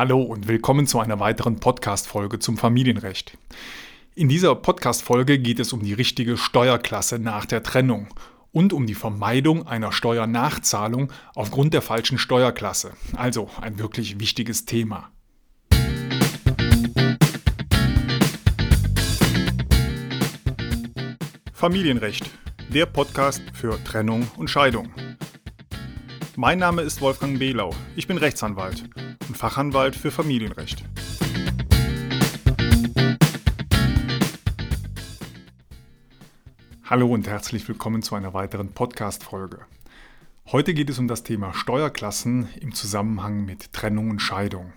[0.00, 3.36] Hallo und willkommen zu einer weiteren Podcast-Folge zum Familienrecht.
[4.14, 8.06] In dieser Podcast-Folge geht es um die richtige Steuerklasse nach der Trennung
[8.50, 12.92] und um die Vermeidung einer Steuernachzahlung aufgrund der falschen Steuerklasse.
[13.14, 15.10] Also ein wirklich wichtiges Thema.
[21.52, 22.24] Familienrecht,
[22.72, 24.88] der Podcast für Trennung und Scheidung.
[26.36, 27.74] Mein Name ist Wolfgang Behlau.
[27.96, 28.88] Ich bin Rechtsanwalt
[29.40, 30.84] Fachanwalt für Familienrecht.
[36.84, 39.60] Hallo und herzlich willkommen zu einer weiteren Podcast-Folge.
[40.52, 44.74] Heute geht es um das Thema Steuerklassen im Zusammenhang mit Trennung und Scheidung.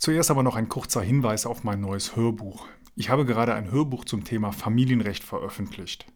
[0.00, 2.66] Zuerst aber noch ein kurzer Hinweis auf mein neues Hörbuch.
[2.96, 6.06] Ich habe gerade ein Hörbuch zum Thema Familienrecht veröffentlicht.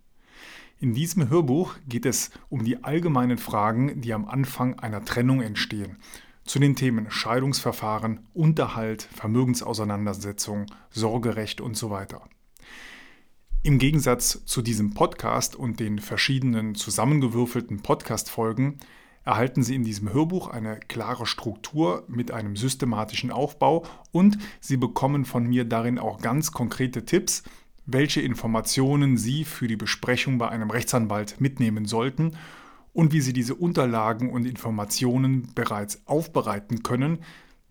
[0.80, 5.98] In diesem Hörbuch geht es um die allgemeinen Fragen, die am Anfang einer Trennung entstehen,
[6.44, 12.22] zu den Themen Scheidungsverfahren, Unterhalt, Vermögensauseinandersetzung, Sorgerecht und so weiter.
[13.62, 18.78] Im Gegensatz zu diesem Podcast und den verschiedenen zusammengewürfelten Podcast-Folgen
[19.24, 25.24] erhalten Sie in diesem Hörbuch eine klare Struktur mit einem systematischen Aufbau und Sie bekommen
[25.24, 27.44] von mir darin auch ganz konkrete Tipps,
[27.86, 32.36] welche Informationen Sie für die Besprechung bei einem Rechtsanwalt mitnehmen sollten
[32.92, 37.18] und wie Sie diese Unterlagen und Informationen bereits aufbereiten können,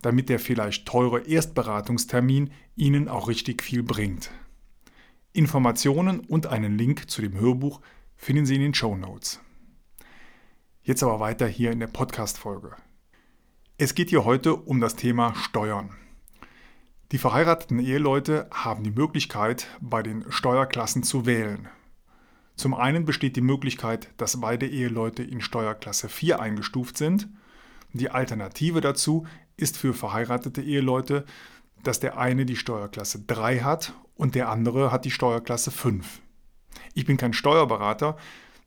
[0.01, 4.31] damit der vielleicht teure Erstberatungstermin Ihnen auch richtig viel bringt.
[5.33, 7.81] Informationen und einen Link zu dem Hörbuch
[8.15, 9.39] finden Sie in den Show Notes.
[10.83, 12.75] Jetzt aber weiter hier in der Podcast-Folge.
[13.77, 15.95] Es geht hier heute um das Thema Steuern.
[17.11, 21.67] Die verheirateten Eheleute haben die Möglichkeit, bei den Steuerklassen zu wählen.
[22.55, 27.29] Zum einen besteht die Möglichkeit, dass beide Eheleute in Steuerklasse 4 eingestuft sind.
[27.93, 29.25] Die Alternative dazu
[29.57, 31.25] ist für verheiratete Eheleute,
[31.83, 36.21] dass der eine die Steuerklasse 3 hat und der andere hat die Steuerklasse 5.
[36.93, 38.17] Ich bin kein Steuerberater,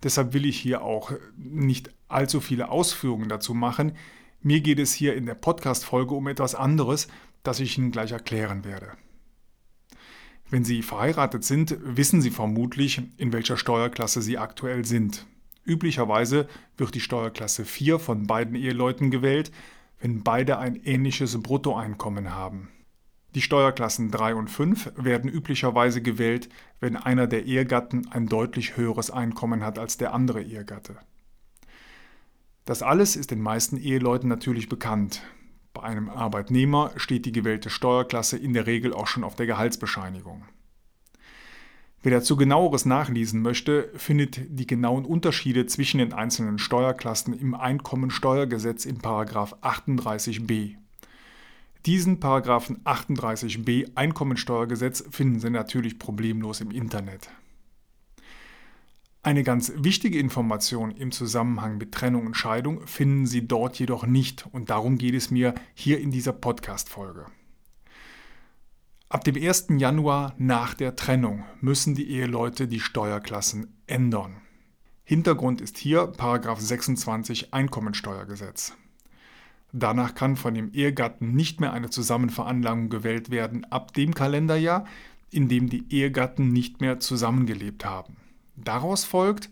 [0.02, 3.92] deshalb will ich hier auch nicht allzu viele Ausführungen dazu machen.
[4.42, 7.08] Mir geht es hier in der Podcast-Folge um etwas anderes,
[7.42, 8.92] das ich Ihnen gleich erklären werde.
[10.50, 15.26] Wenn Sie verheiratet sind, wissen Sie vermutlich, in welcher Steuerklasse Sie aktuell sind.
[15.64, 16.46] Üblicherweise
[16.76, 19.50] wird die Steuerklasse 4 von beiden Eheleuten gewählt,
[20.00, 22.68] wenn beide ein ähnliches Bruttoeinkommen haben.
[23.34, 29.10] Die Steuerklassen 3 und 5 werden üblicherweise gewählt, wenn einer der Ehegatten ein deutlich höheres
[29.10, 30.96] Einkommen hat als der andere Ehegatte.
[32.64, 35.22] Das alles ist den meisten Eheleuten natürlich bekannt.
[35.74, 40.44] Bei einem Arbeitnehmer steht die gewählte Steuerklasse in der Regel auch schon auf der Gehaltsbescheinigung.
[42.02, 48.84] Wer dazu genaueres nachlesen möchte, findet die genauen Unterschiede zwischen den einzelnen Steuerklassen im Einkommensteuergesetz
[48.84, 50.76] in 38b.
[51.86, 57.30] Diesen Paragraphen 38b Einkommensteuergesetz finden Sie natürlich problemlos im Internet.
[59.24, 64.46] Eine ganz wichtige Information im Zusammenhang mit Trennung und Scheidung finden Sie dort jedoch nicht
[64.52, 67.24] und darum geht es mir hier in dieser Podcast-Folge.
[69.08, 69.68] Ab dem 1.
[69.78, 74.42] Januar nach der Trennung müssen die Eheleute die Steuerklassen ändern.
[75.04, 78.76] Hintergrund ist hier 26 Einkommensteuergesetz.
[79.72, 84.84] Danach kann von dem Ehegatten nicht mehr eine Zusammenveranlagung gewählt werden ab dem Kalenderjahr,
[85.30, 88.18] in dem die Ehegatten nicht mehr zusammengelebt haben.
[88.56, 89.50] Daraus folgt,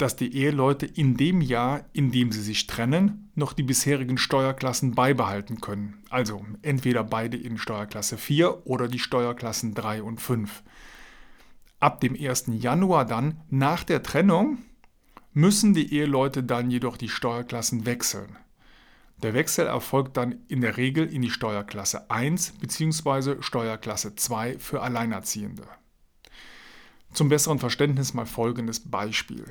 [0.00, 4.94] dass die Eheleute in dem Jahr, in dem sie sich trennen, noch die bisherigen Steuerklassen
[4.94, 6.02] beibehalten können.
[6.08, 10.62] Also entweder beide in Steuerklasse 4 oder die Steuerklassen 3 und 5.
[11.80, 12.44] Ab dem 1.
[12.48, 14.58] Januar dann, nach der Trennung,
[15.32, 18.36] müssen die Eheleute dann jedoch die Steuerklassen wechseln.
[19.22, 23.42] Der Wechsel erfolgt dann in der Regel in die Steuerklasse 1 bzw.
[23.42, 25.64] Steuerklasse 2 für Alleinerziehende.
[27.12, 29.44] Zum besseren Verständnis mal folgendes Beispiel.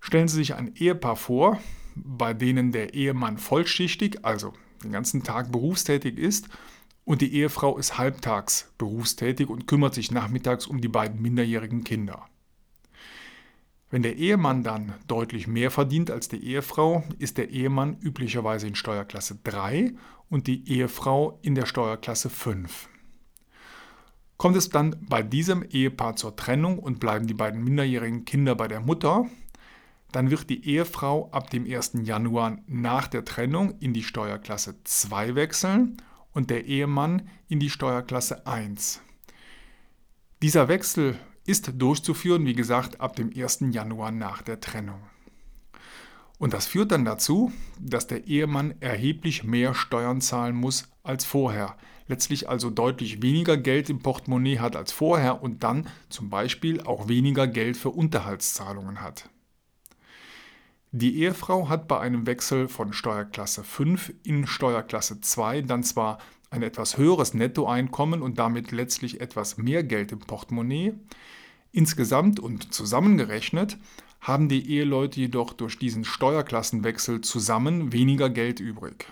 [0.00, 1.58] Stellen Sie sich ein Ehepaar vor,
[1.94, 4.52] bei denen der Ehemann vollschichtig, also
[4.82, 6.48] den ganzen Tag berufstätig ist,
[7.04, 12.26] und die Ehefrau ist halbtags berufstätig und kümmert sich nachmittags um die beiden minderjährigen Kinder.
[13.90, 18.74] Wenn der Ehemann dann deutlich mehr verdient als die Ehefrau, ist der Ehemann üblicherweise in
[18.74, 19.94] Steuerklasse 3
[20.28, 22.88] und die Ehefrau in der Steuerklasse 5.
[24.36, 28.68] Kommt es dann bei diesem Ehepaar zur Trennung und bleiben die beiden minderjährigen Kinder bei
[28.68, 29.26] der Mutter,
[30.12, 31.92] dann wird die Ehefrau ab dem 1.
[32.02, 35.96] Januar nach der Trennung in die Steuerklasse 2 wechseln
[36.32, 39.00] und der Ehemann in die Steuerklasse 1.
[40.42, 43.64] Dieser Wechsel ist durchzuführen, wie gesagt, ab dem 1.
[43.70, 45.00] Januar nach der Trennung.
[46.38, 51.76] Und das führt dann dazu, dass der Ehemann erheblich mehr Steuern zahlen muss als vorher.
[52.06, 57.08] Letztlich also deutlich weniger Geld im Portemonnaie hat als vorher und dann zum Beispiel auch
[57.08, 59.30] weniger Geld für Unterhaltszahlungen hat.
[60.92, 66.18] Die Ehefrau hat bei einem Wechsel von Steuerklasse 5 in Steuerklasse 2 dann zwar
[66.50, 70.94] ein etwas höheres Nettoeinkommen und damit letztlich etwas mehr Geld im Portemonnaie.
[71.72, 73.76] Insgesamt und zusammengerechnet
[74.20, 79.06] haben die Eheleute jedoch durch diesen Steuerklassenwechsel zusammen weniger Geld übrig.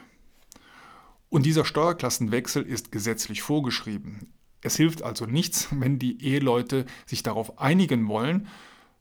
[1.32, 4.34] Und dieser Steuerklassenwechsel ist gesetzlich vorgeschrieben.
[4.60, 8.48] Es hilft also nichts, wenn die Eheleute sich darauf einigen wollen,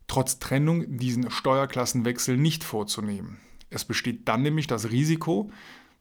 [0.08, 3.42] trotz Trennung diesen Steuerklassenwechsel nicht vorzunehmen.
[3.70, 5.52] Es besteht dann nämlich das Risiko,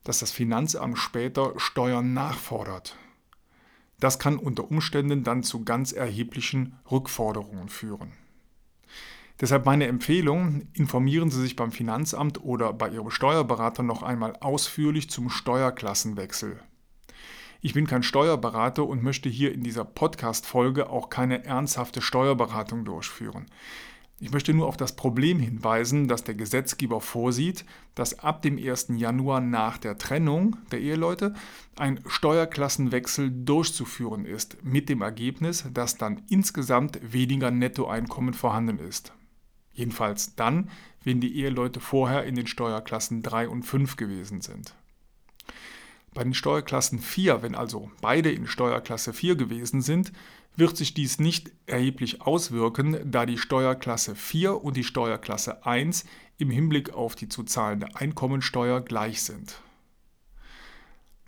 [0.05, 2.95] dass das Finanzamt später Steuern nachfordert.
[3.99, 8.13] Das kann unter Umständen dann zu ganz erheblichen Rückforderungen führen.
[9.41, 15.09] Deshalb meine Empfehlung, informieren Sie sich beim Finanzamt oder bei Ihrem Steuerberater noch einmal ausführlich
[15.09, 16.61] zum Steuerklassenwechsel.
[17.63, 23.47] Ich bin kein Steuerberater und möchte hier in dieser Podcast-Folge auch keine ernsthafte Steuerberatung durchführen.
[24.19, 27.65] Ich möchte nur auf das Problem hinweisen, dass der Gesetzgeber vorsieht,
[27.95, 28.89] dass ab dem 1.
[28.97, 31.33] Januar nach der Trennung der Eheleute
[31.79, 39.15] ein Steuerklassenwechsel durchzuführen ist, mit dem Ergebnis, dass dann insgesamt weniger Nettoeinkommen vorhanden ist.
[39.73, 40.71] Jedenfalls dann,
[41.03, 44.75] wenn die Eheleute vorher in den Steuerklassen 3 und 5 gewesen sind.
[46.13, 50.13] Bei den Steuerklassen 4, wenn also beide in Steuerklasse 4 gewesen sind,
[50.57, 56.05] wird sich dies nicht erheblich auswirken, da die Steuerklasse 4 und die Steuerklasse 1
[56.39, 59.61] im Hinblick auf die zu zahlende Einkommensteuer gleich sind.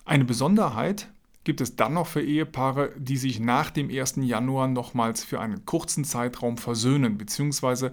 [0.05, 1.09] Eine Besonderheit
[1.45, 4.17] gibt es dann noch für Ehepaare, die sich nach dem 1.
[4.17, 7.91] Januar nochmals für einen kurzen Zeitraum versöhnen bzw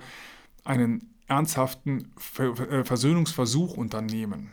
[0.69, 4.51] einen ernsthaften äh, Versöhnungsversuch unternehmen.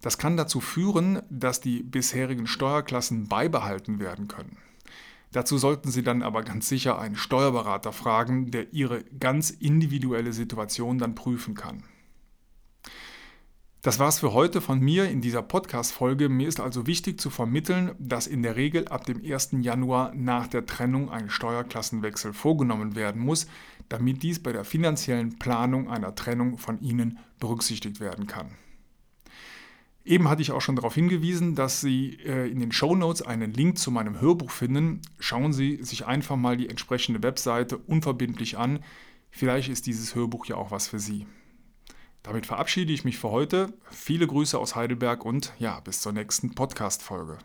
[0.00, 4.58] Das kann dazu führen, dass die bisherigen Steuerklassen beibehalten werden können.
[5.32, 10.98] Dazu sollten Sie dann aber ganz sicher einen Steuerberater fragen, der Ihre ganz individuelle Situation
[10.98, 11.82] dann prüfen kann.
[13.84, 16.30] Das war's für heute von mir in dieser Podcast-Folge.
[16.30, 19.56] Mir ist also wichtig zu vermitteln, dass in der Regel ab dem 1.
[19.60, 23.46] Januar nach der Trennung ein Steuerklassenwechsel vorgenommen werden muss,
[23.90, 28.52] damit dies bei der finanziellen Planung einer Trennung von Ihnen berücksichtigt werden kann.
[30.02, 33.52] Eben hatte ich auch schon darauf hingewiesen, dass Sie äh, in den Show Notes einen
[33.52, 35.02] Link zu meinem Hörbuch finden.
[35.18, 38.78] Schauen Sie sich einfach mal die entsprechende Webseite unverbindlich an.
[39.30, 41.26] Vielleicht ist dieses Hörbuch ja auch was für Sie.
[42.24, 43.72] Damit verabschiede ich mich für heute.
[43.90, 47.38] Viele Grüße aus Heidelberg und ja, bis zur nächsten Podcast-Folge.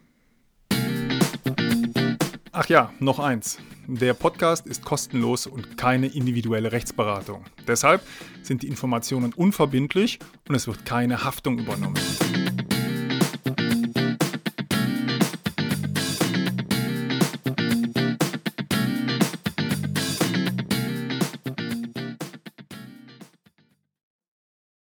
[2.53, 3.59] Ach ja, noch eins.
[3.87, 7.43] Der Podcast ist kostenlos und keine individuelle Rechtsberatung.
[7.67, 8.01] Deshalb
[8.41, 11.99] sind die Informationen unverbindlich und es wird keine Haftung übernommen.